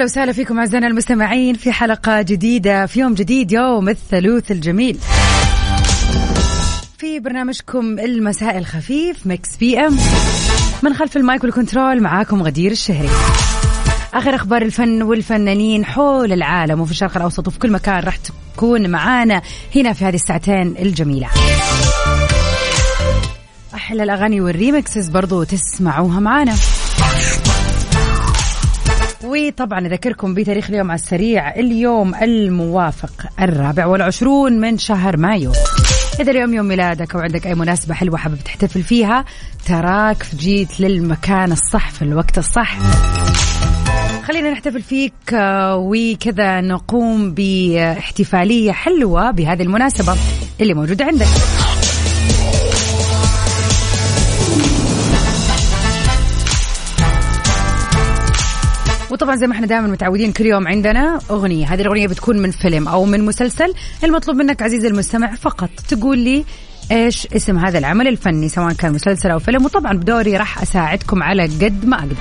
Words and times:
هلا 0.00 0.04
وسهلا 0.04 0.32
فيكم 0.32 0.58
أعزائنا 0.58 0.86
المستمعين 0.86 1.54
في 1.54 1.72
حلقة 1.72 2.22
جديدة 2.22 2.86
في 2.86 3.00
يوم 3.00 3.14
جديد 3.14 3.52
يوم 3.52 3.88
الثلوث 3.88 4.50
الجميل. 4.50 4.98
في 6.98 7.18
برنامجكم 7.18 7.98
المساء 7.98 8.58
الخفيف 8.58 9.26
Mix 9.26 9.56
PM 9.56 9.96
من 10.82 10.94
خلف 10.94 11.16
ال 11.16 11.23
mic 11.23 11.44
وال 11.44 11.56
control 11.56 12.00
معاكم 12.00 12.42
غدير 12.42 12.72
الشهري. 12.72 13.08
آخر 14.14 14.34
أخبار 14.34 14.62
الفن 14.62 15.02
والفنانين 15.02 15.84
حول 15.84 16.32
العالم 16.32 16.80
وفي 16.80 16.90
الشرق 16.90 17.16
الأوسط 17.16 17.48
وفي 17.48 17.58
كل 17.58 17.72
مكان 17.72 18.00
راح 18.02 18.16
تكون 18.16 18.90
معانا 18.90 19.42
هنا 19.76 19.92
في 19.92 20.04
هذه 20.04 20.14
الساعتين 20.14 20.74
الجميلة. 20.78 21.28
أحلى 23.74 24.02
الأغاني 24.02 24.40
وال 24.40 24.55
remixes 24.55 25.08
برضو 25.08 25.42
تسمعوها 25.42 26.20
معانا. 26.20 26.54
وطبعا 29.24 29.86
أذكركم 29.86 30.34
بتاريخ 30.34 30.70
اليوم 30.70 30.90
على 30.90 31.00
السريع 31.00 31.54
اليوم 31.54 32.14
الموافق 32.14 33.26
الرابع 33.40 33.86
والعشرون 33.86 34.60
من 34.60 34.78
شهر 34.78 35.16
مايو. 35.16 35.52
إذا 36.20 36.30
اليوم 36.30 36.54
يوم 36.54 36.66
ميلادك 36.66 37.14
أو 37.14 37.20
عندك 37.20 37.46
أي 37.46 37.54
مناسبة 37.54 37.94
حلوة 37.94 38.18
حابب 38.18 38.38
تحتفل 38.44 38.82
فيها 38.82 39.24
تراك 39.66 40.26
جيت 40.36 40.80
للمكان 40.80 41.52
الصح 41.52 41.90
في 41.90 42.02
الوقت 42.02 42.38
الصح. 42.38 42.78
خلينا 44.28 44.50
نحتفل 44.50 44.82
فيك 44.82 45.34
آه، 45.34 45.76
وكذا 45.76 46.60
نقوم 46.60 47.34
بإحتفالية 47.34 48.72
حلوة 48.72 49.30
بهذه 49.30 49.62
المناسبة 49.62 50.16
اللي 50.60 50.74
موجودة 50.74 51.04
عندك. 51.04 51.26
وطبعا 59.20 59.36
زي 59.36 59.46
ما 59.46 59.52
إحنا 59.52 59.66
دائما 59.66 59.86
متعودين 59.86 60.32
كل 60.32 60.46
يوم 60.46 60.68
عندنا 60.68 61.20
أغنية. 61.30 61.74
هذه 61.74 61.80
الأغنية 61.80 62.06
بتكون 62.06 62.38
من 62.38 62.50
فيلم 62.50 62.88
أو 62.88 63.04
من 63.04 63.24
مسلسل. 63.26 63.74
المطلوب 64.04 64.36
منك 64.36 64.62
عزيزي 64.62 64.88
المستمع 64.88 65.34
فقط 65.34 65.70
تقول 65.88 66.18
لي 66.18 66.44
إيش 66.92 67.26
اسم 67.26 67.58
هذا 67.58 67.78
العمل 67.78 68.08
الفني 68.08 68.48
سواء 68.48 68.72
كان 68.72 68.92
مسلسل 68.92 69.30
أو 69.30 69.38
فيلم. 69.38 69.64
وطبعا 69.64 69.92
بدوري 69.92 70.36
راح 70.36 70.62
أساعدكم 70.62 71.22
على 71.22 71.42
قد 71.42 71.84
ما 71.84 71.98
أقدر. 71.98 72.16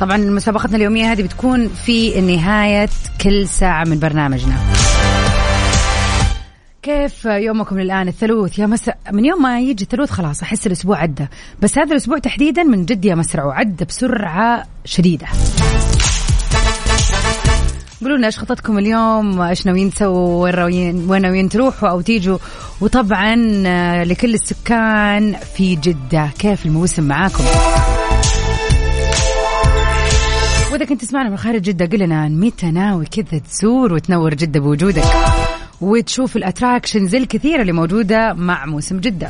طبعا 0.00 0.16
مسابقتنا 0.16 0.76
اليومية 0.76 1.12
هذه 1.12 1.22
بتكون 1.22 1.68
في 1.68 2.20
نهاية 2.20 2.88
كل 3.20 3.48
ساعة 3.48 3.84
من 3.84 3.98
برنامجنا. 3.98 4.77
كيف 6.82 7.24
يومكم 7.24 7.78
الان 7.78 8.08
الثلوث؟ 8.08 8.58
يا 8.58 8.66
مساء 8.66 8.98
من 9.12 9.24
يوم 9.24 9.42
ما 9.42 9.60
يجي 9.60 9.84
الثلوث 9.84 10.10
خلاص 10.10 10.42
أحس 10.42 10.66
الأسبوع 10.66 10.98
عدى. 10.98 11.26
بس 11.62 11.78
هذا 11.78 11.90
الأسبوع 11.90 12.18
تحديدا 12.18 12.62
من 12.62 12.84
جد 12.84 13.04
يا 13.04 13.14
مسرع 13.14 13.44
وعدى 13.44 13.84
بسرعة 13.84 14.64
شديدة. 14.84 15.26
قولوا 18.00 18.16
لنا 18.16 18.26
إيش 18.26 18.38
خطتكم 18.38 18.78
اليوم؟ 18.78 19.40
إيش 19.40 19.66
ناويين 19.66 19.90
تسووا؟ 19.90 20.64
وين 20.64 21.22
ناويين 21.22 21.48
تروحوا 21.48 21.88
أو 21.88 22.00
تيجوا؟ 22.00 22.38
وطبعا 22.80 23.36
لكل 24.04 24.34
السكان 24.34 25.36
في 25.56 25.76
جدة. 25.76 26.30
كيف 26.38 26.66
الموسم 26.66 27.02
معاكم؟ 27.02 27.44
وإذا 30.72 30.84
كنت 30.84 31.00
تسمعنا 31.00 31.30
من 31.30 31.36
خارج 31.36 31.62
جدة 31.62 31.86
قل 31.86 31.98
لنا 31.98 32.28
متى 32.28 32.70
ناوي 32.70 33.06
كذا 33.06 33.38
تزور 33.38 33.92
وتنور 33.92 34.34
جدة 34.34 34.60
بوجودك. 34.60 35.04
وتشوف 35.80 36.36
الاتراكشنز 36.36 37.14
الكثيرة 37.14 37.60
اللي 37.60 37.72
موجودة 37.72 38.32
مع 38.32 38.66
موسم 38.66 39.00
جدة. 39.00 39.28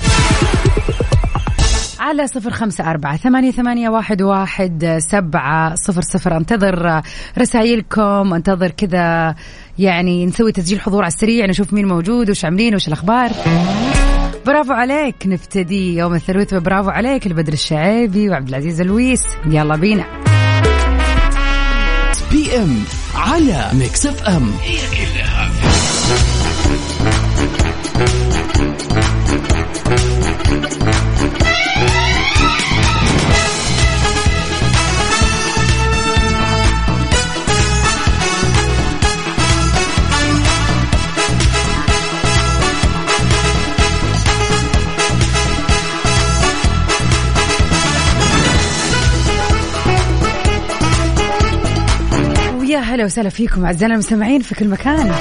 على 2.01 2.27
صفر 2.27 2.51
خمسة 2.51 2.91
أربعة 2.91 3.17
ثمانية, 3.17 3.51
ثمانية 3.51 3.89
واحد, 3.89 4.23
واحد 4.23 4.99
سبعة 5.11 5.75
صفر 5.75 6.01
صفر. 6.01 6.37
انتظر 6.37 7.03
رسائلكم 7.39 8.35
انتظر 8.35 8.71
كذا 8.71 9.35
يعني 9.79 10.27
نسوي 10.27 10.53
تسجيل 10.53 10.81
حضور 10.81 11.03
على 11.03 11.13
السريع 11.13 11.47
نشوف 11.47 11.73
مين 11.73 11.89
موجود 11.89 12.31
وش 12.31 12.45
عاملين 12.45 12.75
وش 12.75 12.89
الأخبار. 12.89 13.31
برافو 14.47 14.73
عليك 14.73 15.15
نبتدي 15.27 15.97
يوم 15.97 16.15
الثلاث. 16.15 16.55
برافو 16.55 16.91
عليك 16.91 17.27
البدر 17.27 17.53
الشعيبي 17.53 18.31
وعبد 18.31 18.49
العزيز 18.49 18.81
الويس. 18.81 19.23
يلا 19.47 19.77
بينا. 19.77 20.05
PM 22.33 22.79
على 23.15 23.71
Mix 23.73 24.07
FM 24.07 24.51
هي 24.63 24.77
كلها 24.77 25.08
هلا 52.99 53.07
وسهلا 53.07 53.29
فيكم 53.29 53.65
أعزائنا 53.65 53.95
المستمعين 53.95 54.41
في 54.41 54.55
كل 54.55 54.69
مكان. 54.69 55.13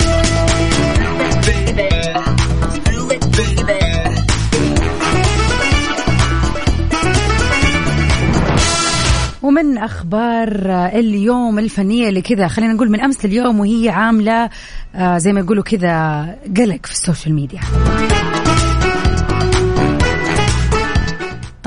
ومن 9.42 9.78
أخبار 9.78 10.50
اليوم 10.86 11.60
الفنية 11.60 12.10
اللي 12.10 12.22
كذا 12.22 12.48
خلينا 12.48 12.74
نقول 12.74 12.92
من 12.92 13.02
أمس 13.02 13.26
لليوم 13.26 13.60
وهي 13.60 13.90
عاملة 13.90 14.50
آه، 14.96 15.18
زي 15.18 15.34
ما 15.34 15.40
يقولوا 15.40 15.64
كذا 15.64 16.26
قلق 16.58 16.86
في 16.86 16.92
ال 16.92 16.98
social 16.98 17.36
media. 17.36 17.60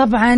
طبعا 0.00 0.34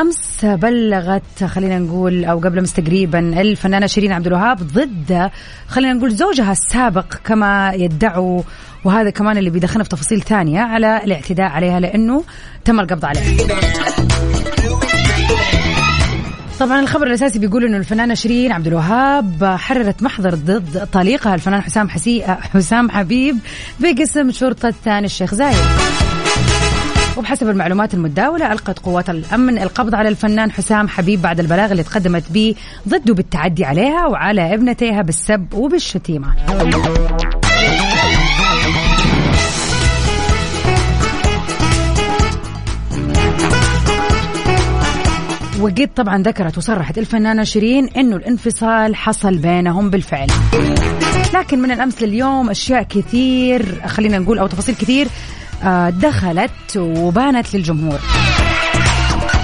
أمس 0.00 0.44
بلغت 0.44 1.44
خلينا 1.44 1.78
نقول 1.78 2.24
أو 2.24 2.38
قبل 2.38 2.58
أمس 2.58 2.72
تقريبا 2.72 3.40
الفنانة 3.40 3.86
شيرين 3.86 4.12
عبد 4.12 4.26
الوهاب 4.26 4.56
ضد 4.56 5.30
خلينا 5.68 5.92
نقول 5.92 6.10
زوجها 6.10 6.52
السابق 6.52 7.14
كما 7.24 7.72
يدعوا 7.74 8.42
وهذا 8.84 9.10
كمان 9.10 9.38
اللي 9.38 9.50
بيدخلنا 9.50 9.84
في 9.84 9.90
تفاصيل 9.90 10.20
ثانية 10.22 10.60
على 10.60 11.04
الاعتداء 11.04 11.46
عليها 11.46 11.80
لأنه 11.80 12.24
تم 12.64 12.80
القبض 12.80 13.04
عليه 13.04 13.36
طبعا 16.60 16.80
الخبر 16.80 17.06
الأساسي 17.06 17.38
بيقول 17.38 17.64
إنه 17.64 17.76
الفنانة 17.76 18.14
شيرين 18.14 18.52
عبد 18.52 18.66
الوهاب 18.66 19.44
حررت 19.58 20.02
محضر 20.02 20.34
ضد 20.34 20.88
طليقها 20.92 21.34
الفنان 21.34 21.60
حسام 21.60 21.88
حسي 21.88 22.22
حسام 22.26 22.90
حبيب 22.90 23.38
بقسم 23.80 24.30
شرطة 24.30 24.70
ثاني 24.84 25.06
الشيخ 25.06 25.34
زايد. 25.34 25.56
وبحسب 27.30 27.48
المعلومات 27.48 27.94
المتداولة 27.94 28.52
ألقت 28.52 28.78
قوات 28.78 29.10
الأمن 29.10 29.58
القبض 29.58 29.94
على 29.94 30.08
الفنان 30.08 30.50
حسام 30.50 30.88
حبيب 30.88 31.22
بعد 31.22 31.40
البلاغ 31.40 31.70
اللي 31.70 31.82
تقدمت 31.82 32.32
به 32.32 32.54
ضده 32.88 33.14
بالتعدي 33.14 33.64
عليها 33.64 34.06
وعلى 34.06 34.54
ابنتيها 34.54 35.02
بالسب 35.02 35.54
وبالشتيمة. 35.54 36.34
وقد 45.60 45.90
طبعا 45.96 46.22
ذكرت 46.22 46.58
وصرحت 46.58 46.98
الفنانة 46.98 47.44
شيرين 47.44 47.88
إنه 47.88 48.16
الانفصال 48.16 48.96
حصل 48.96 49.38
بينهم 49.38 49.90
بالفعل. 49.90 50.28
لكن 51.34 51.58
من 51.58 51.70
الأمس 51.70 52.02
لليوم 52.02 52.50
أشياء 52.50 52.82
كثير 52.82 53.86
خلينا 53.86 54.18
نقول 54.18 54.38
أو 54.38 54.46
تفاصيل 54.46 54.74
كثير 54.74 55.06
دخلت 55.90 56.76
وبانت 56.76 57.54
للجمهور. 57.54 57.98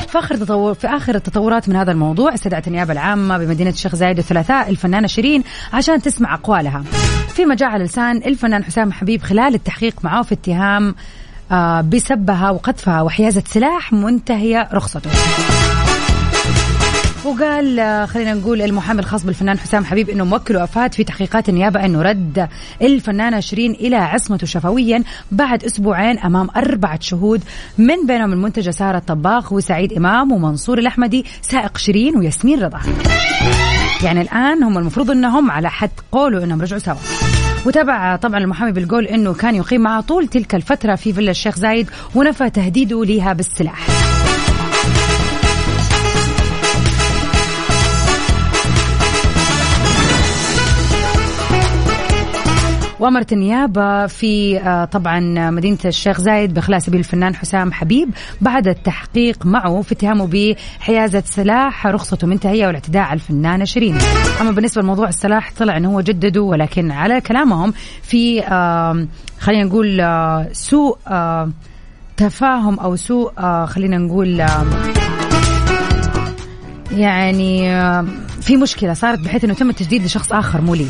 في 0.09 0.19
آخر 0.19 0.37
تطور 0.37 0.75
في 0.75 0.87
آخر 0.87 1.15
التطورات 1.15 1.69
من 1.69 1.77
هذا 1.77 1.93
الموضوع 1.93 2.35
استدعت 2.35 2.67
النيابة 2.67 2.93
العامة 2.93 3.39
بمدينة 3.39 3.71
الشيخ 3.71 3.95
زايد 3.95 4.19
الثلاثاء 4.19 4.71
الفنانه 4.71 5.07
شيرين 5.07 5.45
عشان 5.73 6.03
تسمع 6.03 6.35
أقوالها. 6.35 6.83
فيما 7.29 7.55
جاء 7.55 7.69
على 7.69 7.85
لسان 7.85 8.17
الفنان 8.17 8.65
حسام 8.65 8.93
حبيب 8.93 9.23
خلال 9.23 9.55
التحقيق 9.55 9.95
معه 10.05 10.23
في 10.23 10.35
اتهام 10.35 10.95
آه، 11.51 11.81
بسبها 11.81 12.51
وقذفها 12.51 13.03
وحيازة 13.03 13.43
سلاح 13.47 13.93
منتهية 13.93 14.69
رخصته. 14.73 15.11
وقال 17.27 17.79
آه، 17.79 18.07
خلينا 18.07 18.35
نقول 18.35 18.63
المحامي 18.63 19.01
الخاص 19.01 19.25
بالفنان 19.25 19.59
حسام 19.59 19.85
حبيب 19.85 20.11
إنه 20.11 20.25
موكل 20.25 20.57
وأفاد 20.57 20.95
في 20.95 21.05
تحقيقات 21.05 21.49
النيابة 21.49 21.85
انه 21.85 22.03
رد 22.03 22.49
الفنانه 22.83 23.41
شيرين 23.41 23.73
إلى 23.73 23.97
عصمته 23.97 24.47
شفويا 24.47 25.03
بعد 25.33 25.65
أسبوعين 25.65 26.19
أمام 26.19 26.49
أربعة 26.57 27.01
شهود 27.01 27.43
من 27.79 28.07
بينهم 28.07 28.33
المنتجة 28.33 28.71
سارة 28.71 28.99
الطباخ 28.99 29.53
وسعيد 29.53 29.93
إمام 29.93 30.33
ومنصور 30.33 30.79
الأحمدي 30.79 31.25
سائق 31.43 31.79
شيرين 31.79 32.17
وياسمين 32.17 32.63
رضا. 32.63 32.81
يعني 34.03 34.21
الآن 34.21 34.63
هم 34.63 34.79
المفروض 34.79 35.11
إنهم 35.11 35.51
على 35.51 35.71
حد 35.71 35.91
قولوا 36.13 36.45
إنهم 36.45 36.63
رجعوا 36.63 36.81
سوا. 36.81 36.95
وتابع 37.67 38.17
طبعا 38.17 38.39
المحامي 38.39 38.73
بالقول 38.73 39.07
إنه 39.07 39.35
كان 39.35 39.55
يقيم 39.55 39.81
معها 39.81 40.01
طول 40.01 40.29
تلك 40.29 40.55
الفترة 40.55 40.95
في 40.95 41.13
فيلا 41.13 41.31
الشيخ 41.31 41.57
زايد 41.57 41.91
ونفى 42.15 42.51
تهديده 42.51 43.05
لها 43.05 43.33
بالسلاح. 43.33 43.87
وأمرت 53.01 53.33
النيابة 53.33 54.07
في 54.07 54.59
آه، 54.59 54.85
طبعا 54.85 55.51
مدينة 55.51 55.79
الشيخ 55.85 56.21
زايد 56.21 56.55
بإخلاء 56.55 56.79
سبيل 56.79 57.01
الفنان 57.01 57.35
حسام 57.35 57.73
حبيب 57.73 58.09
بعد 58.41 58.69
التحقيق 58.69 59.47
معه 59.47 59.83
في 59.83 59.93
اتهامه 59.93 60.29
بحيازة 60.33 61.23
سلاح 61.27 61.87
رخصته 61.87 62.27
منتهية 62.27 62.67
والاعتداء 62.67 63.03
على 63.03 63.15
الفنانة 63.15 63.65
شيرين. 63.65 63.99
أما 64.41 64.51
بالنسبة 64.51 64.83
لموضوع 64.83 65.09
السلاح 65.09 65.53
طلع 65.59 65.77
أنه 65.77 65.95
هو 65.95 66.01
جدده 66.01 66.43
ولكن 66.43 66.91
على 66.91 67.21
كلامهم 67.21 67.73
في 68.03 68.43
خلينا 69.39 69.65
نقول 69.65 70.01
آه، 70.01 70.49
سوء 70.53 70.99
آه، 71.09 71.51
تفاهم 72.17 72.81
أو 72.81 72.97
سوء 72.97 73.33
خلينا 73.67 73.99
نقول 73.99 74.47
يعني 76.91 77.69
في 78.41 78.57
مشكلة 78.57 78.95
صارت 78.95 79.19
بحيث 79.19 79.45
أنه 79.45 79.55
تم 79.55 79.71
التجديد 79.71 80.05
لشخص 80.05 80.33
آخر 80.33 80.61
مو 80.61 80.75
لي. 80.75 80.87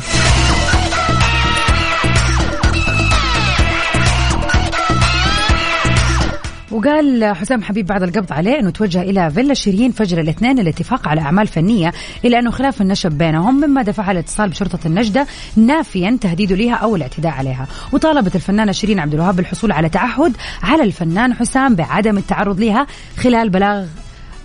وقال 6.87 7.35
حسام 7.35 7.63
حبيب 7.63 7.85
بعد 7.85 8.03
القبض 8.03 8.33
عليه 8.33 8.59
إنه 8.59 8.69
توجه 8.69 9.01
إلى 9.01 9.31
فيلا 9.31 9.53
شيرين 9.53 9.91
فجر 9.91 10.21
الاثنين 10.21 10.59
للاتفاق 10.59 11.07
على 11.07 11.21
أعمال 11.21 11.47
فنية 11.47 11.93
الا 12.25 12.39
انه 12.39 12.51
خلاف 12.51 12.81
النشب 12.81 13.11
بينهم 13.11 13.55
مما 13.55 13.81
دفع 13.81 14.11
الاتصال 14.11 14.49
بشرطة 14.49 14.79
النجدة 14.85 15.27
نافيا 15.55 16.17
تهديده 16.21 16.55
لها 16.55 16.75
أو 16.75 16.95
الاعتداء 16.95 17.31
عليها. 17.31 17.67
وطالبت 17.91 18.35
الفنانة 18.35 18.71
شيرين 18.71 18.99
عبد 18.99 19.13
الوهاب 19.13 19.35
بالحصول 19.35 19.71
على 19.71 19.89
تعهد 19.89 20.37
على 20.63 20.83
الفنان 20.83 21.33
حسام 21.33 21.75
بعدم 21.75 22.17
التعرض 22.17 22.59
لها 22.59 22.87
خلال 23.17 23.49
بلاغ 23.49 23.85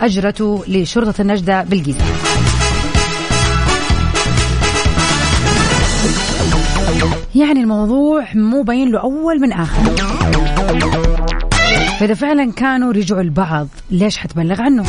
اجرته 0.00 0.64
لشرطة 0.68 1.20
النجدة 1.20 1.62
بالجيزة. 1.62 2.04
يعني 7.34 7.60
الموضوع 7.60 8.24
مو 8.34 8.62
باين 8.62 8.92
له 8.92 9.00
أول 9.00 9.40
من 9.40 9.52
آخر. 9.52 11.11
فإذا 12.02 12.14
فعلا 12.14 12.52
كانوا 12.52 12.92
رجعوا 12.92 13.22
لبعض 13.22 13.68
ليش 13.90 14.18
حتبلغ 14.18 14.62
عنه؟ 14.62 14.84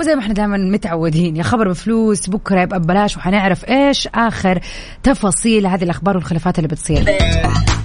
وزي 0.00 0.14
ما 0.14 0.20
إحنا 0.20 0.34
دائما 0.34 0.56
متعودين 0.56 1.36
يا 1.36 1.42
خبر 1.42 1.68
بفلوس 1.68 2.28
بكرة 2.30 2.60
يبقى 2.60 2.80
ببلاش 2.80 3.16
وحنعرف 3.16 3.64
إيش 3.68 4.08
آخر 4.14 4.60
تفاصيل 5.02 5.66
هذه 5.66 5.84
الأخبار 5.84 6.16
والخلافات 6.16 6.58
اللي 6.58 6.68
بتصير. 6.68 7.04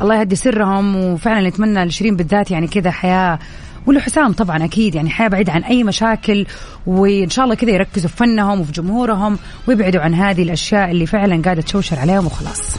الله 0.02 0.20
يهدي 0.20 0.36
سرهم 0.36 0.96
وفعلا 0.96 1.50
نتمنى 1.50 1.86
لشيرين 1.86 2.16
بالذات 2.16 2.52
يعني 2.52 2.68
كذا 2.68 2.92
حياة. 2.92 3.40
ولحسام 3.86 4.32
طبعا 4.32 4.66
أكيد 4.66 4.96
يعني 4.96 5.10
حياة 5.10 5.28
بعيدة 5.28 5.54
عن 5.54 5.64
أي 5.64 5.84
مشاكل 5.84 6.46
وإن 6.88 7.30
شاء 7.30 7.46
الله 7.46 7.56
كذا 7.56 7.72
يركزوا 7.72 8.10
في 8.10 8.18
فنهم 8.18 8.60
وفي 8.60 8.72
جمهورهم 8.72 9.40
ويبعدوا 9.68 10.02
عن 10.02 10.14
هذه 10.14 10.44
الأشياء 10.44 10.92
اللي 10.92 11.06
فعلا 11.06 11.42
قاعدة 11.42 11.62
تشوشر 11.62 12.00
عليهم 12.00 12.26
وخلاص. 12.26 12.78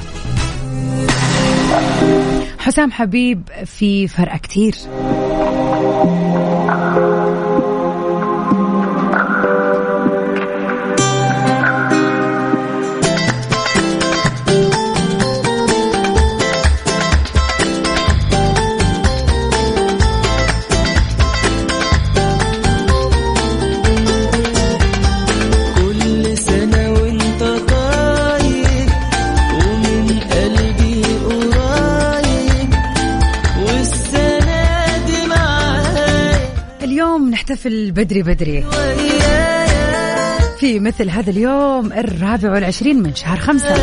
حسام 2.68 2.92
حبيب 2.92 3.42
في 3.64 4.08
فرق 4.08 4.36
كتير. 4.36 4.74
نحتفل 37.58 37.90
بدري 37.90 38.22
بدري. 38.22 38.64
في 40.60 40.80
مثل 40.80 41.10
هذا 41.10 41.30
اليوم 41.30 41.92
الرابع 41.92 42.52
والعشرين 42.52 43.02
من 43.02 43.14
شهر 43.14 43.38
خمسة. 43.38 43.74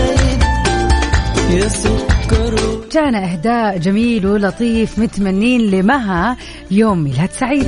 جانا 2.91 3.31
إهداء 3.31 3.77
جميل 3.77 4.27
ولطيف 4.27 4.99
متمنين 4.99 5.61
لمها 5.61 6.37
يوم 6.71 7.03
ميلاد 7.03 7.29
سعيد. 7.39 7.67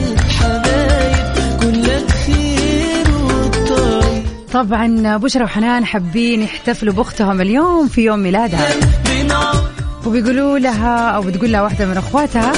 طبعا 4.54 5.18
بشرى 5.18 5.44
وحنان 5.44 5.86
حابين 5.86 6.42
يحتفلوا 6.42 6.94
بأختهم 6.94 7.42
اليوم 7.42 7.88
في 7.88 8.02
يوم 8.02 8.20
ميلادها. 8.20 8.70
وبيقولوا 10.06 10.60
لها 10.60 11.10
أو 11.10 11.22
بتقول 11.22 11.52
لها 11.52 11.62
واحدة 11.62 11.86
من 11.86 11.98
أخواتها 11.98 12.52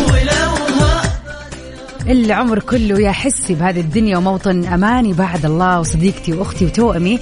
العمر 2.07 2.60
كله 2.60 3.01
يا 3.01 3.12
حسي 3.12 3.56
بهذه 3.56 3.80
الدنيا 3.80 4.18
وموطن 4.18 4.66
أماني 4.66 5.13
بعد 5.13 5.46
الله 5.46 5.80
وصديقتي 5.80 6.34
وأختي 6.34 6.66
وتوأمي 6.66 7.19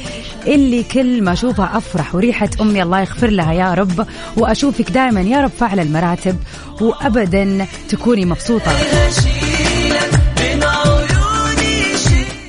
اللي 0.47 0.83
كل 0.83 1.21
ما 1.24 1.33
أشوفها 1.33 1.77
أفرح 1.77 2.15
وريحة 2.15 2.50
أمي 2.62 2.83
الله 2.83 3.00
يغفر 3.00 3.29
لها 3.29 3.53
يا 3.53 3.74
رب 3.74 4.07
وأشوفك 4.38 4.91
دائما 4.91 5.21
يا 5.21 5.41
رب 5.41 5.51
فعل 5.59 5.79
المراتب 5.79 6.38
وأبدا 6.81 7.65
تكوني 7.89 8.25
مبسوطة. 8.25 8.71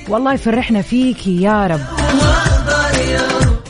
والله 0.09 0.33
يفرحنا 0.33 0.81
فيكي 0.81 1.41
يا 1.41 1.67
رب. 1.67 1.81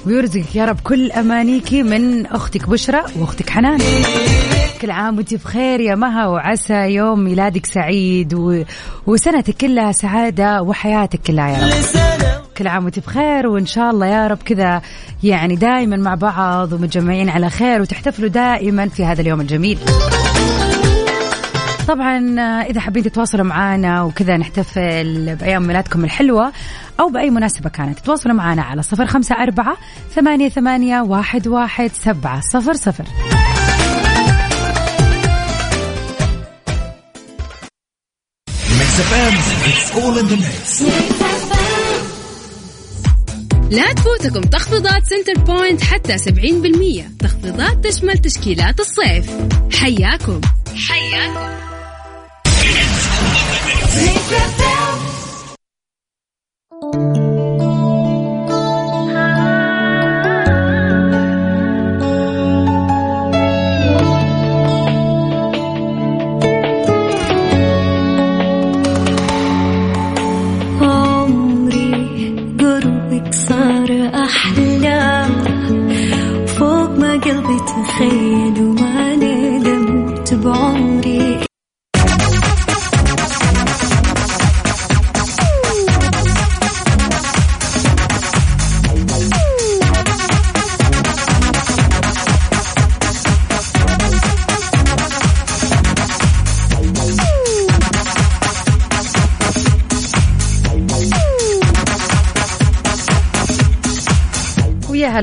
ويرزقك 0.05 0.55
يا 0.55 0.65
رب 0.65 0.79
كل 0.83 1.11
أمانيكي 1.11 1.83
من 1.83 2.25
أختك 2.25 2.69
بشرى 2.69 3.01
وأختك 3.15 3.49
حنان. 3.49 3.79
كل 4.81 4.91
عام 4.91 5.17
وانت 5.17 5.33
بخير 5.33 5.79
يا 5.79 5.95
مها 5.95 6.27
وعسى 6.27 6.73
يوم 6.73 7.19
ميلادك 7.19 7.65
سعيد 7.65 8.33
و... 8.33 8.63
وسنتك 9.07 9.55
كلها 9.57 9.91
سعادة 9.91 10.61
وحياتك 10.61 11.21
كلها 11.21 11.49
يا 11.49 11.67
رب. 11.67 11.73
كل 12.57 12.67
عام 12.67 12.83
وانت 12.83 12.99
بخير 12.99 13.47
وإن 13.47 13.65
شاء 13.65 13.89
الله 13.89 14.05
يا 14.05 14.27
رب 14.27 14.37
كذا 14.37 14.81
يعني 15.23 15.55
دائما 15.55 15.97
مع 15.97 16.15
بعض 16.15 16.73
ومتجمعين 16.73 17.29
على 17.29 17.49
خير 17.49 17.81
وتحتفلوا 17.81 18.29
دائما 18.29 18.87
في 18.87 19.05
هذا 19.05 19.21
اليوم 19.21 19.41
الجميل. 19.41 19.79
طبعا 21.87 22.39
إذا 22.61 22.79
حابين 22.79 23.03
تتواصلوا 23.03 23.45
معنا 23.45 24.03
وكذا 24.03 24.37
نحتفل 24.37 25.35
بأيام 25.35 25.63
ميلادكم 25.63 26.03
الحلوة 26.03 26.51
أو 26.99 27.09
بأي 27.09 27.29
مناسبة 27.29 27.69
كانت 27.69 27.99
تتواصلوا 27.99 28.35
معنا 28.35 28.61
على 28.61 28.81
صفر 28.81 29.05
خمسة 29.05 29.35
أربعة 29.35 29.77
ثمانية, 30.15 30.49
ثمانية 30.49 31.01
واحد, 31.01 31.47
واحد 31.47 31.91
سبعة 31.93 32.41
صفر 32.41 32.73
صفر. 32.73 33.05
لا 43.71 43.93
تفوتكم 43.93 44.41
تخفيضات 44.41 45.03
سنتر 45.05 45.41
بوينت 45.43 45.81
حتى 45.81 46.17
70% 46.17 46.21
تخفيضات 47.19 47.87
تشمل 47.87 48.17
تشكيلات 48.17 48.79
الصيف. 48.79 49.25
حياكم. 49.71 50.41
حياكم. 50.87 51.49
هلا 56.93 57.28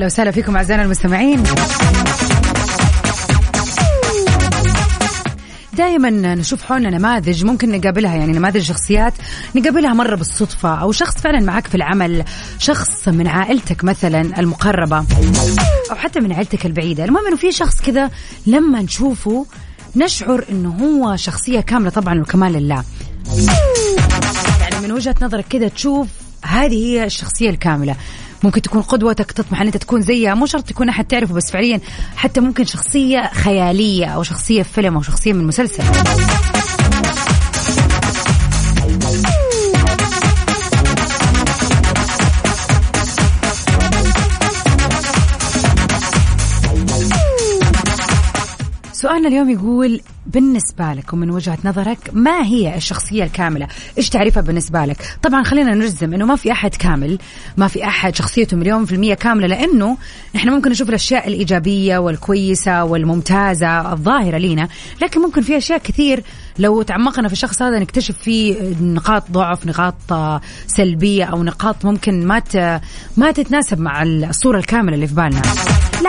وسهلا 0.05 0.31
فيكم 0.31 0.55
أعزائنا 0.55 0.83
المستمعين. 0.83 1.43
دائما 5.73 6.09
نشوف 6.09 6.63
حولنا 6.63 6.89
نماذج 6.89 7.45
ممكن 7.45 7.71
نقابلها 7.71 8.15
يعني 8.15 8.31
نماذج 8.33 8.61
شخصيات 8.61 9.13
نقابلها 9.55 9.93
مرة 9.93 10.15
بالصدفة 10.15 10.75
أو 10.75 10.91
شخص 10.91 11.17
فعلا 11.17 11.39
معك 11.39 11.67
في 11.67 11.75
العمل 11.75 12.23
شخص 12.59 13.07
من 13.07 13.27
عائلتك 13.27 13.83
مثلا 13.83 14.39
المقربة 14.39 15.05
أو 15.91 15.95
حتى 15.95 16.19
من 16.19 16.33
عيلتك 16.33 16.65
البعيدة. 16.65 17.05
المهم 17.05 17.27
إنه 17.27 17.35
في 17.35 17.51
شخص 17.51 17.81
كذا 17.81 18.09
لما 18.47 18.81
نشوفه 18.81 19.45
نشعر 19.95 20.45
إنه 20.51 20.69
هو 20.69 21.15
شخصية 21.15 21.59
كاملة 21.59 21.89
طبعا 21.89 22.21
وكمال 22.21 22.53
لله. 22.53 22.83
يعني 24.61 24.87
من 24.87 24.91
وجهة 24.91 25.15
نظرك 25.21 25.45
كذا 25.49 25.67
تشوف 25.67 26.07
هذه 26.41 26.75
هي 26.75 27.05
الشخصية 27.05 27.49
الكاملة. 27.49 27.95
ممكن 28.43 28.61
تكون 28.61 28.81
قدوتك 28.81 29.31
تطمح 29.31 29.61
ان 29.61 29.67
انت 29.67 29.77
تكون 29.77 30.01
زيها. 30.01 30.33
مو 30.33 30.45
شرط 30.45 30.63
تكون 30.63 30.89
أحد 30.89 31.05
تعرفه 31.05 31.33
بس 31.33 31.51
فعليا 31.51 31.79
حتى 32.15 32.39
ممكن 32.39 32.65
شخصية 32.65 33.29
خيالية 33.33 34.05
أو 34.05 34.23
شخصية 34.23 34.63
في 34.63 34.73
فيلم 34.73 34.95
أو 34.95 35.01
شخصية 35.01 35.33
من 35.33 35.47
مسلسل. 35.47 35.83
سؤالنا 49.17 49.29
اليوم 49.29 49.49
يقول 49.49 50.01
بالنسبة 50.25 50.93
لك 50.93 51.13
ومن 51.13 51.31
وجهة 51.31 51.57
نظرك 51.65 51.97
ما 52.13 52.43
هي 52.43 52.75
الشخصية 52.75 53.23
الكاملة؟ 53.23 53.67
إيش 53.97 54.09
تعرفها 54.09 54.41
بالنسبة 54.41 54.85
لك؟ 54.85 55.17
طبعا 55.23 55.43
خلينا 55.43 55.75
نجزم 55.75 56.13
أنه 56.13 56.25
ما 56.25 56.35
في 56.35 56.51
أحد 56.51 56.75
كامل 56.75 57.17
ما 57.57 57.67
في 57.67 57.83
أحد 57.83 58.15
شخصيته 58.15 58.57
مليون 58.57 58.85
في 58.85 58.95
المية 58.95 59.13
كاملة 59.13 59.47
لأنه 59.47 59.97
إحنا 60.35 60.51
ممكن 60.51 60.71
نشوف 60.71 60.89
الأشياء 60.89 61.27
الإيجابية 61.27 61.97
والكويسة 61.97 62.83
والممتازة 62.83 63.93
الظاهرة 63.93 64.37
لينا 64.37 64.67
لكن 65.01 65.21
ممكن 65.21 65.41
في 65.41 65.57
أشياء 65.57 65.79
كثير 65.79 66.23
لو 66.59 66.81
تعمقنا 66.81 67.27
في 67.27 67.33
الشخص 67.33 67.61
هذا 67.61 67.79
نكتشف 67.79 68.17
فيه 68.17 68.75
نقاط 68.81 69.31
ضعف 69.31 69.65
نقاط 69.65 69.95
سلبية 70.67 71.23
أو 71.25 71.43
نقاط 71.43 71.85
ممكن 71.85 72.27
ما 72.27 72.41
ما 73.17 73.31
تتناسب 73.31 73.79
مع 73.79 74.03
الصورة 74.03 74.57
الكاملة 74.57 74.95
اللي 74.95 75.07
في 75.07 75.15
بالنا. 75.15 75.41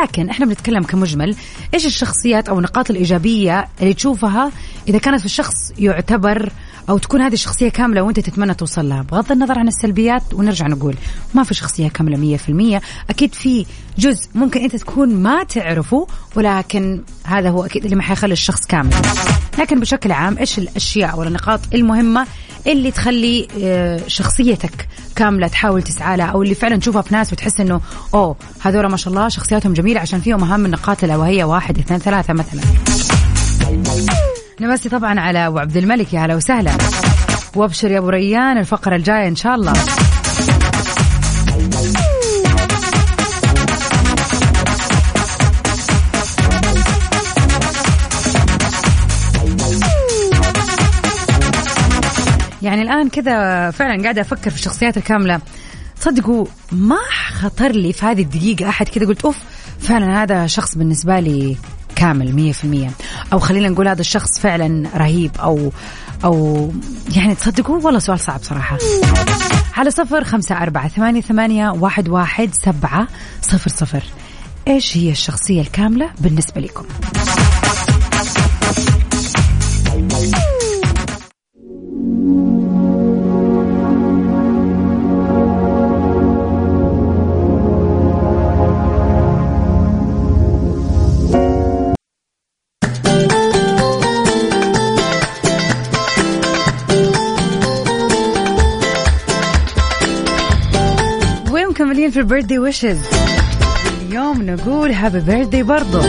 لكن 0.02 0.30
إحنا 0.30 0.46
بنتكلم 0.46 0.82
كمجمل 0.82 1.36
إيش 1.74 1.86
الشخصيات 1.86 2.48
أو 2.48 2.58
النقاط 2.58 2.90
الإيجابية 2.90 3.68
اللي 3.82 3.94
تشوفها 3.94 4.52
إذا 4.88 4.98
كانت 4.98 5.20
في 5.20 5.26
الشخص 5.26 5.54
يعتبر 5.78 6.52
أو 6.88 6.98
تكون 6.98 7.20
هذه 7.20 7.32
الشخصيه 7.32 7.68
كاملة 7.68 8.02
وأنت 8.02 8.20
تتمنى 8.20 8.54
توصل 8.54 8.88
لها. 8.88 9.02
بغض 9.02 9.32
النظر 9.32 9.58
عن 9.58 9.68
السلبيات 9.68 10.22
ونرجع 10.34 10.66
نقول 10.66 10.94
ما 11.34 11.42
في 11.42 11.54
شخصية 11.54 11.88
كاملة 11.88 12.38
100% 12.78 12.82
أكيد 13.10 13.34
في 13.34 13.66
جزء 13.98 14.28
ممكن 14.34 14.60
أنت 14.60 14.76
تكون 14.76 15.14
ما 15.14 15.44
تعرفه 15.44 16.06
ولكن 16.36 17.02
هذا 17.24 17.50
هو 17.50 17.64
أكيد 17.64 17.84
اللي 17.84 17.96
ما 17.96 18.02
حيخلي 18.02 18.32
الشخص 18.32 18.66
كامل. 18.66 18.94
لكن 19.58 19.80
بشكل 19.80 20.12
عام 20.12 20.38
إيش 20.38 20.58
الأشياء 20.58 21.18
ولا 21.18 21.28
النقاط 21.28 21.60
المهمة 21.74 22.26
اللي 22.66 22.90
تخلي 22.90 23.48
آه، 23.62 24.00
شخصيتك 24.06 24.88
كاملة 25.16 25.48
تحاول 25.48 25.82
تسعى 25.82 26.16
لها 26.16 26.26
أو 26.26 26.42
اللي 26.42 26.54
فعلا 26.54 26.76
تشوفها 26.76 27.02
في 27.02 27.14
ناس 27.14 27.32
وتحس 27.32 27.60
إنه 27.60 27.80
أوه 28.14 28.36
هذول 28.60 28.86
ما 28.86 28.96
شاء 28.96 29.12
الله 29.12 29.28
شخصياتهم 29.28 29.72
جميلة 29.72 30.00
عشان 30.00 30.20
فيهم 30.20 30.44
أهم 30.44 30.66
النقاط 30.66 31.04
الا 31.04 31.16
وهي 31.16 31.44
واحد 31.44 31.78
اثنين 31.78 32.00
ثلاثة 32.00 32.32
مثلا. 32.32 32.62
نمسي 34.60 34.88
طبعا 34.88 35.20
على 35.20 35.46
أبو 35.46 35.58
عبد 35.58 35.76
الملك. 35.76 36.14
يا 36.14 36.20
هلا 36.20 36.34
وسهلا. 36.36 36.72
وابشر 37.56 37.90
يا 37.90 37.98
أبو 37.98 38.08
ريان 38.08 38.58
الفقرة 38.58 38.96
الجاية 38.96 39.28
إن 39.28 39.36
شاء 39.36 39.54
الله. 39.54 39.72
يعني 52.62 52.82
الآن 52.82 53.08
كذا 53.08 53.70
فعلا 53.70 54.02
قاعدة 54.02 54.20
أفكر 54.22 54.50
في 54.50 54.56
الشخصيات 54.56 54.96
الكاملة. 54.96 55.40
تصدقوا 56.00 56.46
ما 56.72 56.98
خطر 57.40 57.68
لي 57.68 57.92
في 57.92 58.06
هذه 58.06 58.22
الدقيقة 58.22 58.68
أحد 58.68 58.88
كذا 58.88 59.06
قلت 59.06 59.24
أوف 59.24 59.38
فعلا 59.80 60.22
هذا 60.22 60.46
شخص 60.46 60.74
بالنسبة 60.74 61.20
لي 61.20 61.56
كامل 61.98 62.32
مية 62.32 62.52
في 62.52 62.64
المية. 62.64 62.90
أو 63.32 63.38
خلينا 63.38 63.68
نقول 63.68 63.88
هذا 63.88 64.00
الشخص 64.00 64.38
فعلا 64.38 64.88
رهيب 64.94 65.30
أو 65.40 65.72
أو 66.24 66.70
يعني 67.16 67.34
تصدقوا 67.34 67.80
والله 67.82 67.98
سؤال 67.98 68.20
صعب 68.20 68.40
صراحة. 68.42 68.78
على 69.76 69.90
صفر 69.90 70.24
خمسة 70.24 70.62
أربعة 70.62 70.88
ثمانية, 70.88 71.20
ثمانية 71.20 71.70
واحد, 71.70 72.08
واحد 72.08 72.50
سبعة 72.54 73.08
صفر 73.42 73.70
صفر. 73.70 74.02
إيش 74.68 74.96
هي 74.96 75.10
الشخصية 75.10 75.60
الكاملة 75.60 76.10
بالنسبة 76.20 76.60
لكم؟ 76.60 76.84
مكملين 102.08 102.10
في 102.10 102.18
البيرثدي 102.20 102.58
ويشز 102.58 102.98
اليوم 104.00 104.42
نقول 104.42 104.92
هابي 104.92 105.20
بيرثدي 105.20 105.62
برضو. 105.62 106.00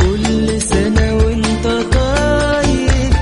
كل 0.00 0.60
سنة 0.60 1.14
وانت 1.14 1.66
طايب 1.92 3.12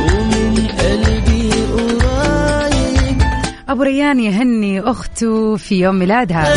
ومن 0.00 0.66
قلبي 0.78 1.50
قريب. 1.72 3.22
أبو 3.68 3.82
ريان 3.82 4.20
يهني 4.20 4.80
أخته 4.80 5.56
في 5.56 5.80
يوم 5.80 5.94
ميلادها. 5.98 6.54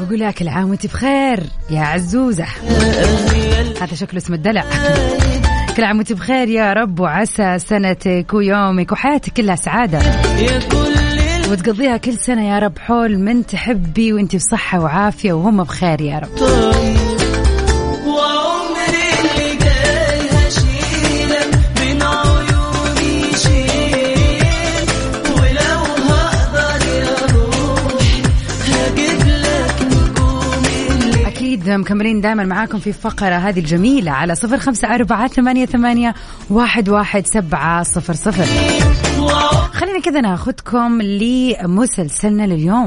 ويقول 0.00 0.18
لها 0.18 0.30
كل 0.30 0.48
عام 0.48 0.70
وانت 0.70 0.86
بخير 0.86 1.42
يا 1.70 1.80
عزوزة. 1.80 2.46
هذا 3.80 3.94
شكله 3.94 4.18
اسم 4.18 4.34
الدلع. 4.34 4.64
كل 5.76 5.84
عام 5.84 5.96
وانت 5.96 6.12
بخير 6.12 6.48
يا 6.48 6.72
رب 6.72 7.00
وعسى 7.00 7.58
سنتك 7.58 8.26
ويومك 8.34 8.92
وحياتك 8.92 9.32
كلها 9.32 9.56
سعادة. 9.56 9.98
وتقضيها 11.50 11.96
كل 11.96 12.18
سنة 12.18 12.48
يا 12.48 12.58
رب 12.58 12.78
حول 12.78 13.18
من 13.18 13.46
تحبي 13.46 14.12
وانت 14.12 14.36
بصحة 14.36 14.80
وعافية 14.80 15.32
وهم 15.32 15.62
بخير 15.62 16.00
يا 16.00 16.18
رب. 16.18 17.05
مكملين 31.76 32.20
دائما 32.20 32.44
معاكم 32.44 32.78
في 32.78 32.86
الفقرة 32.86 33.34
هذه 33.34 33.58
الجميلة 33.58 34.12
على 34.12 34.34
صفر 34.34 34.58
خمسة 34.58 34.94
أربعة 34.94 35.28
ثمانية, 35.28 35.66
ثمانية 35.66 36.14
واحد, 36.50 36.88
واحد 36.88 37.26
سبعة 37.26 37.82
صفر 37.82 38.14
صفر. 38.14 38.44
خلينا 39.72 40.00
كذا 40.00 40.20
ناخذكم 40.20 41.02
لمسلسلنا 41.02 42.42
لليوم. 42.46 42.86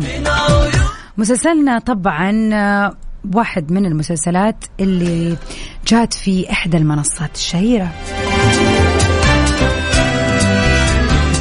مسلسلنا 1.17 1.79
طبعا 1.79 2.31
واحد 3.33 3.71
من 3.71 3.85
المسلسلات 3.85 4.65
اللي 4.79 5.37
جات 5.87 6.13
في 6.13 6.51
إحدى 6.51 6.77
المنصات 6.77 7.35
الشهيرة. 7.35 7.91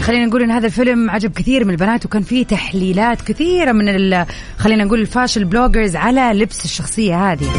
خلينا 0.09 0.27
نقول 0.27 0.43
إن 0.43 0.51
هذا 0.51 0.67
الفيلم 0.67 1.11
عجب 1.11 1.33
كثير 1.33 1.65
من 1.65 1.71
البنات 1.71 2.07
وكان 2.07 2.23
فيه 2.23 2.45
تحليلات 2.45 3.23
كثيرة 3.23 3.73
من 3.73 4.25
خلينا 4.59 4.85
نقول 4.85 5.01
ال 5.01 5.06
fashion 5.06 5.45
bloggers 5.45 5.97
على 5.97 6.31
لبس 6.33 6.65
الشخصية 6.65 7.33
هذه. 7.33 7.53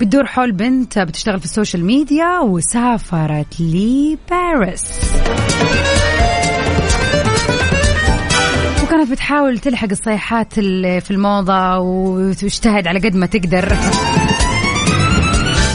بتدور 0.00 0.26
حول 0.26 0.52
بنت 0.52 0.98
بتشتغل 0.98 1.38
في 1.38 1.44
ال 1.44 1.50
social 1.50 1.84
media 1.84 2.38
وسافرت 2.38 3.60
لباريس. 3.60 4.84
وكانت 8.82 9.10
بتحاول 9.10 9.58
تلحق 9.58 9.88
الصيحات 9.90 10.58
اللي 10.58 11.00
في 11.00 11.10
الموضة 11.10 11.78
وتجتهد 11.78 12.86
على 12.86 12.98
قد 12.98 13.16
ما 13.16 13.26
تقدر. 13.26 13.76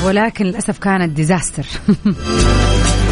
ولكن 0.05 0.45
للأسف 0.45 0.77
كانت 0.77 1.09
ديزاستر 1.09 1.65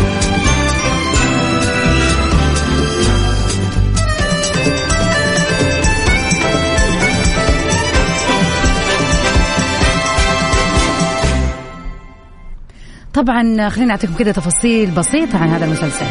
طبعا 13.22 13.70
خلينا 13.70 13.88
نعطيكم 13.88 14.14
كده 14.14 14.32
تفاصيل 14.32 14.92
بسيطة 14.92 15.38
عن 15.38 15.50
هذا 15.50 15.66
المسلسل. 15.66 16.06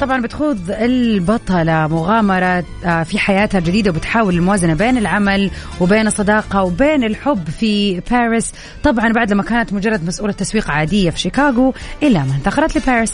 طبعا 0.00 0.22
بتخوض 0.22 0.58
البطلة 0.70 1.86
مغامرة 1.86 2.64
آه، 2.84 3.02
في 3.02 3.18
حياتها 3.18 3.58
الجديدة 3.58 3.90
وبتحاول 3.90 4.34
الموازنة 4.34 4.74
بين 4.74 4.98
العمل 4.98 5.50
وبين 5.80 6.06
الصداقة 6.06 6.62
وبين 6.62 7.04
الحب 7.04 7.50
في 7.50 8.00
باريس. 8.10 8.52
طبعا 8.82 9.12
بعد 9.12 9.32
لما 9.32 9.42
كانت 9.42 9.72
مجرد 9.72 10.04
مسؤولة 10.04 10.32
تسويق 10.32 10.70
عادية 10.70 11.10
في 11.10 11.18
شيكاغو 11.18 11.74
إلى 12.02 12.18
ما 12.18 12.34
انتقلت 12.36 12.78
لباريس. 12.78 13.12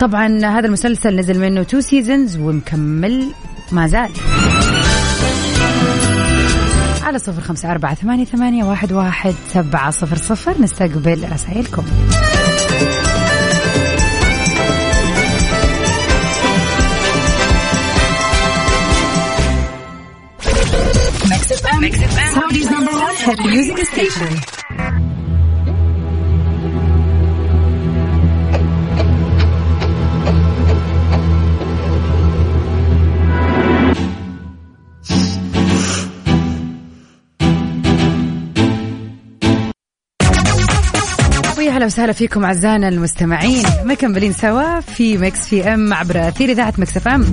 طبعا 0.00 0.26
هذا 0.44 0.66
المسلسل 0.66 1.16
نزل 1.16 1.40
منه 1.40 1.62
two 1.62 1.80
seasons 1.80 2.36
ومكمل 2.36 3.26
ما 3.72 3.86
زال. 3.86 4.10
على 7.02 7.18
صفر 7.18 7.40
خمسة 7.40 7.70
أربعة 7.70 7.94
ثمانية, 7.94 8.24
ثمانية 8.24 8.64
واحد, 8.64 8.92
واحد 8.92 9.34
سبعة 9.52 9.90
صفر 9.90 10.16
صفر. 10.16 10.62
نستقبل 10.62 11.32
رسائلكم. 11.32 11.84
Saudi's 22.34 22.70
number 22.70 22.94
one 23.06 23.16
hit 23.26 23.38
music 23.54 23.78
station. 23.92 24.63
أهلا 41.84 41.92
وسهلا 41.92 42.12
فيكم 42.12 42.44
أعزائنا 42.44 42.88
المستمعين. 42.88 43.62
مكملين 43.84 44.32
سوا 44.32 44.80
في 44.80 45.18
Mix 45.18 45.48
PM 45.48 45.94
عبر 45.94 46.28
أثير 46.28 46.48
إذاعة 46.48 46.74
Mix 46.78 46.96
FM. 46.96 47.32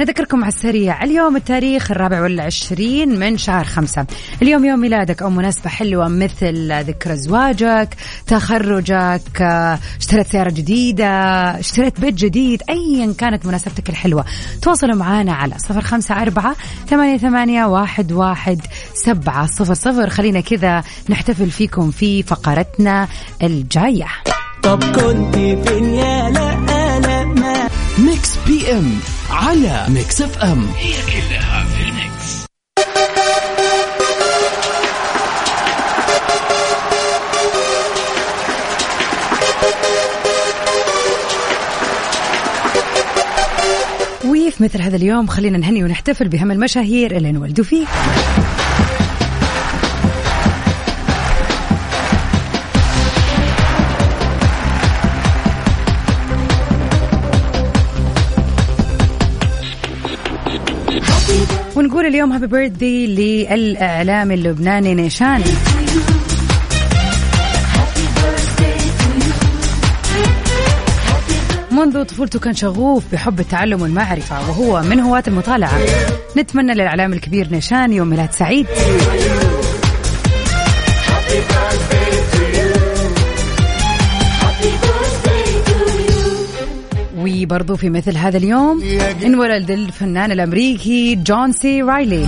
نذكركم 0.00 0.44
على 0.44 0.52
السريع 0.52 1.04
اليوم 1.04 1.36
التاريخ 1.36 1.90
الرابع 1.90 2.22
والعشرين 2.22 3.18
من 3.18 3.38
شهر 3.38 3.64
خمسة. 3.64 4.06
اليوم 4.42 4.64
يوم 4.64 4.80
ميلادك 4.80 5.22
أو 5.22 5.30
مناسبة 5.30 5.70
حلوة 5.70 6.08
مثل 6.08 6.72
ذكرى 6.72 7.16
زواجك 7.16 7.88
تخرجك 8.26 9.42
اشتريت 9.98 10.26
سيارة 10.26 10.50
جديدة 10.50 11.10
اشتريت 11.58 12.00
بيت 12.00 12.14
جديد 12.14 12.62
أيا 12.70 13.14
كانت 13.18 13.46
مناسبتك 13.46 13.88
الحلوة. 13.88 14.24
تواصلوا 14.62 14.96
معنا 14.96 15.32
على 15.32 15.54
صفر 15.58 15.80
خمسة 15.80 16.22
أربعة 16.22 16.56
ثمانية, 16.90 17.18
ثمانية 17.18 17.64
واحد, 17.64 18.12
واحد 18.12 18.60
سبعة 18.94 19.46
صفر 19.46 19.74
صفر. 19.74 20.10
خلينا 20.10 20.40
كذا 20.40 20.82
نحتفل 21.10 21.50
فيكم 21.50 21.90
في 21.90 22.22
فقرتنا 22.22 23.08
الجاية. 23.42 24.08
طب 24.62 24.84
كنت 24.84 25.34
فين 25.34 25.84
يا 25.84 26.30
لأ؟ 26.30 26.77
ما 27.40 27.68
Mix 27.98 28.36
PM 28.46 29.00
على 29.30 29.86
Mix 29.88 30.22
FM. 30.22 30.68
هي 30.76 30.92
كلها 31.02 31.64
في 31.64 31.82
ال 31.82 31.99
mix 31.99 32.48
وفي 44.58 44.64
مثل 44.64 44.82
هذا 44.82 44.96
اليوم 44.96 45.26
خلينا 45.26 45.58
نهني 45.58 45.84
ونحتفل 45.84 46.28
بهم 46.28 46.50
المشاهير 46.50 47.16
اللي 47.16 47.30
انولدوا 47.30 47.64
فيه 47.64 47.86
اليوم 62.08 62.32
هابي 62.32 62.46
بيرثدي 62.46 63.06
للاعلامي 63.06 64.34
اللبناني 64.34 64.94
نيشان. 64.94 65.44
منذ 71.72 72.04
طفولته 72.04 72.38
كان 72.38 72.54
شغوف 72.54 73.04
بحب 73.12 73.40
التعلم 73.40 73.82
والمعرفة 73.82 74.40
وهو 74.40 74.82
من 74.82 75.00
هواة 75.00 75.22
المطالعة. 75.28 75.78
نتمنى 76.36 76.74
للإعلام 76.74 77.12
الكبير 77.12 77.48
نيشان 77.50 77.92
يوم 77.92 78.08
ميلاد 78.08 78.32
سعيد. 78.32 78.66
وبرضو 87.44 87.76
في 87.76 87.90
مثل 87.90 88.16
هذا 88.16 88.36
اليوم. 88.38 88.82
انولد 89.24 89.70
الفنان 89.70 90.32
الأمريكي 90.32 91.14
جون 91.14 91.52
سي 91.52 91.82
رايلي. 91.82 92.26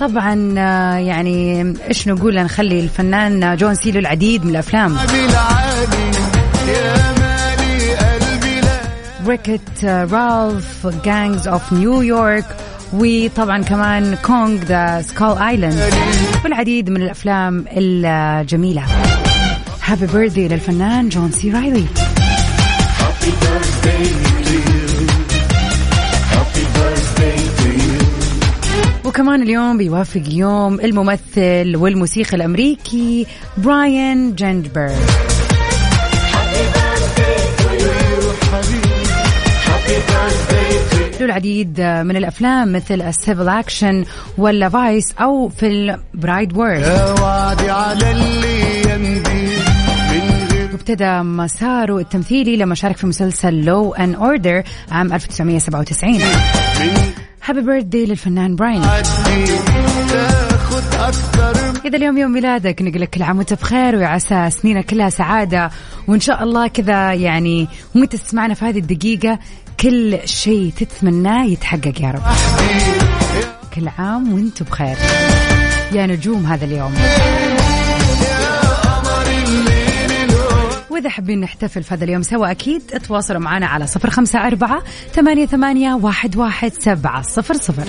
طبعا 0.00 0.54
آه، 0.58 0.94
يعني 0.96 1.74
إيش 1.88 2.08
نقول 2.08 2.34
نخلي 2.34 2.80
الفنان 2.80 3.56
جون 3.56 3.74
سي 3.74 3.90
له 3.90 3.98
العديد 3.98 4.44
من 4.44 4.50
الأفلام. 4.50 4.96
Wreck-It 9.26 9.84
Ralph 9.84 10.86
Gangs 11.04 11.48
of 11.48 11.72
New 11.72 12.03
York 12.03 12.44
وطبعا 12.92 13.62
كمان 13.62 14.14
Kong 14.14 14.54
the 14.64 15.02
Skull 15.02 15.38
Island 15.38 15.94
والعديد 16.44 16.90
من 16.90 17.02
الأفلام 17.02 17.64
الجميلة. 17.76 18.82
Happy 19.90 20.06
birthday 20.06 20.48
للفنان 20.48 21.08
جون 21.08 21.32
سي 21.32 21.50
رايلي. 21.50 21.84
وكمان 29.04 29.42
اليوم 29.42 29.78
بيوافق 29.78 30.22
يوم 30.28 30.80
الممثل 30.80 31.76
والموسيقي 31.76 32.36
الأمريكي 32.36 33.26
براين 33.58 34.34
جرينبرغ 34.34 34.94
له 41.20 41.26
العديد 41.26 41.80
من 41.80 42.16
الأفلام 42.16 42.72
مثل 42.72 43.02
ال 43.02 43.10
Civil 43.10 43.48
Action 43.48 44.04
ولا 44.38 44.68
فايس 44.68 45.14
أو 45.20 45.48
فيلم 45.48 46.00
برايد 46.14 46.56
وورد 46.56 46.80
يا 46.80 47.20
وعدي 47.20 47.70
على 47.70 48.10
اللي 48.10 48.59
وابتدى 50.90 51.22
مساره 51.22 51.98
التمثيلي 51.98 52.56
لما 52.56 52.74
شارك 52.74 52.96
في 52.96 53.06
مسلسل 53.06 53.64
لو 53.64 53.94
ان 53.94 54.14
اوردر 54.14 54.62
عام 54.90 55.12
1997 55.12 56.12
من 56.12 56.20
هابي 57.44 57.60
بيرثدي 57.60 58.06
للفنان 58.06 58.56
براين 58.56 58.82
إذا 61.84 61.96
اليوم 61.96 62.18
يوم 62.18 62.32
ميلادك 62.32 62.82
نقول 62.82 63.00
لك 63.00 63.10
كل 63.10 63.22
عام 63.22 63.38
وأنت 63.38 63.54
بخير 63.54 63.96
وعسى 63.96 64.50
سنينك 64.50 64.86
كلها 64.86 65.10
سعادة. 65.10 65.70
وإن 66.08 66.20
شاء 66.20 66.42
الله 66.42 66.66
كذا 66.66 67.12
يعني 67.12 67.68
وأنت 67.96 68.16
تسمعنا 68.16 68.54
في 68.54 68.64
هذه 68.64 68.78
الدقيقة 68.78 69.38
كل 69.80 70.18
شيء 70.24 70.72
تتمناه 70.76 71.44
يتحقق 71.44 72.02
يا 72.02 72.10
رب. 72.10 72.22
كل 73.74 73.88
عام 73.98 74.32
وأنتم 74.32 74.64
بخير. 74.64 74.96
يا 75.92 76.06
نجوم 76.06 76.46
هذا 76.46 76.64
اليوم. 76.64 76.94
وإذا 81.00 81.10
حابين 81.10 81.40
نحتفل 81.40 81.82
في 81.82 81.94
هذا 81.94 82.04
اليوم 82.04 82.22
سوا 82.22 82.50
أكيد 82.50 82.82
تواصلوا 82.82 83.40
معنا 83.40 83.66
على 83.66 83.86
صفر 83.86 84.10
خمسة 84.10 84.46
أربعة 84.46 84.82
ثمانية, 85.12 85.46
ثمانية 85.46 85.94
واحد, 85.94 86.36
واحد 86.36 86.72
سبعة 86.72 87.22
صفر 87.22 87.54
صفر. 87.54 87.84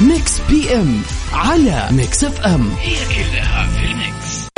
Mix 0.00 0.40
PM 0.50 1.02
على 1.32 1.88
ميكس 1.90 2.24
إف 2.24 2.40
إم. 2.40 2.70
هي 2.80 2.96
كلها 2.96 3.66
في 3.66 3.84
ال 3.84 3.97
mix. 3.97 4.48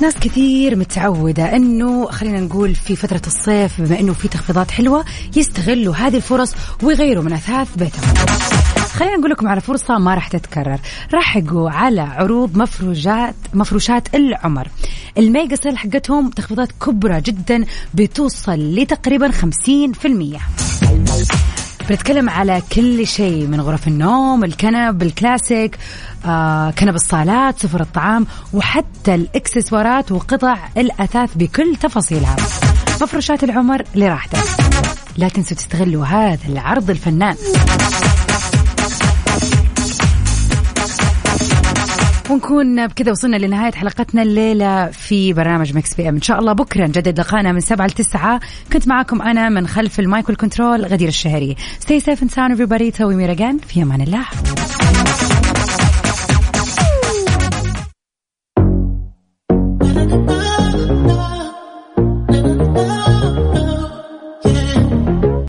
ناس 0.00 0.14
كثير 0.14 0.76
متعودة 0.76 1.56
إنه 1.56 2.06
خلينا 2.06 2.40
نقول 2.40 2.74
في 2.74 2.96
فترة 2.96 3.22
الصيف 3.26 3.80
بما 3.80 4.00
إنه 4.00 4.12
في 4.12 4.28
تخفيضات 4.28 4.70
حلوة 4.70 5.04
يستغلوا 5.36 5.94
هذه 5.94 6.16
الفرص 6.16 6.54
ويغيروا 6.82 7.24
من 7.24 7.32
أثاث 7.32 7.68
بيتهم. 7.76 8.29
خلينا 9.00 9.16
نقول 9.16 9.30
لكم 9.30 9.48
على 9.48 9.60
فرصة 9.60 9.98
ما 9.98 10.14
راح 10.14 10.28
تتكرر، 10.28 10.78
الحقوا 11.14 11.70
على 11.70 12.00
عروض 12.00 12.56
مفروشات 12.56 13.34
مفروشات 13.54 14.14
العمر. 14.14 14.68
ال 15.18 15.26
mega 15.26 15.56
sale 15.56 15.78
حقتهم 15.78 16.30
تخفيضات 16.30 16.68
كبرى 16.72 17.20
جدا 17.20 17.64
بتوصل 17.94 18.74
لتقريبا 18.74 19.30
50%. 19.30 20.40
بنتكلم 21.88 22.30
على 22.30 22.62
كل 22.72 23.06
شيء 23.06 23.46
من 23.46 23.60
غرف 23.60 23.88
النوم 23.88 24.44
الكنب 24.44 25.02
الكلاسيك 25.02 25.78
آه، 26.26 26.70
كنب 26.70 26.94
الصالات 26.94 27.58
سفر 27.58 27.80
الطعام 27.80 28.26
وحتى 28.52 29.14
الإكسسوارات 29.14 30.12
وقطع 30.12 30.58
الأثاث 30.76 31.30
بكل 31.36 31.76
تفاصيلها 31.76 32.36
مفروشات 33.02 33.44
العمر 33.44 33.82
لراحتك 33.94 34.38
لا 35.16 35.28
تنسوا 35.28 35.56
تستغلوا 35.56 36.06
هذا 36.06 36.48
العرض 36.48 36.90
الفنان 36.90 37.36
ونكون 42.30 42.86
بكذا 42.86 43.10
وصلنا 43.10 43.36
لنهاية 43.36 43.72
حلقتنا 43.72 44.22
الليلة 44.22 44.86
في 44.86 45.32
برنامج 45.32 45.76
Mix 45.76 45.94
PM. 45.94 46.14
إن 46.14 46.22
شاء 46.22 46.38
الله 46.38 46.52
بكرة 46.52 46.86
نجدد 46.86 47.20
لقاءنا 47.20 47.52
من 47.52 47.60
سبعة 47.60 47.86
لتسعة. 47.86 48.40
كنت 48.72 48.88
معكم 48.88 49.22
أنا 49.22 49.48
من 49.48 49.66
خلف 49.66 50.00
ال 50.00 50.07
mic 50.07 50.28
وال 50.28 50.40
control 50.40 50.84
غدير 50.84 51.08
الشهري. 51.08 51.56
Stay 51.80 52.00
safe 52.02 52.18
and 52.18 52.30
sound 52.30 52.56
everybody. 52.56 52.96
Till 52.98 53.14
tomorrow 53.14 53.56
في 53.68 53.82
أمان 53.82 54.00
الله. 54.00 54.24